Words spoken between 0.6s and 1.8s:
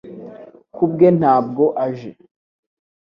Ku bwe ntabwo